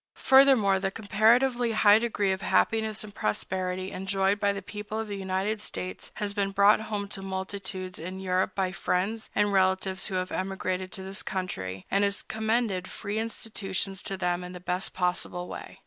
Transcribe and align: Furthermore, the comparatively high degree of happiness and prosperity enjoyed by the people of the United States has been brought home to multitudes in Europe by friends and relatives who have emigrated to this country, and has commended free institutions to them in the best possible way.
Furthermore, 0.15 0.79
the 0.79 0.89
comparatively 0.89 1.73
high 1.73 1.99
degree 1.99 2.31
of 2.31 2.41
happiness 2.41 3.03
and 3.03 3.13
prosperity 3.13 3.91
enjoyed 3.91 4.39
by 4.39 4.51
the 4.51 4.63
people 4.63 4.97
of 4.97 5.07
the 5.07 5.15
United 5.15 5.61
States 5.61 6.09
has 6.15 6.33
been 6.33 6.49
brought 6.49 6.81
home 6.81 7.07
to 7.09 7.21
multitudes 7.21 7.99
in 7.99 8.19
Europe 8.19 8.55
by 8.55 8.71
friends 8.71 9.29
and 9.35 9.53
relatives 9.53 10.07
who 10.07 10.15
have 10.15 10.31
emigrated 10.31 10.91
to 10.93 11.03
this 11.03 11.21
country, 11.21 11.85
and 11.91 12.03
has 12.03 12.23
commended 12.23 12.87
free 12.87 13.19
institutions 13.19 14.01
to 14.01 14.17
them 14.17 14.43
in 14.43 14.53
the 14.53 14.59
best 14.59 14.95
possible 14.95 15.47
way. 15.47 15.77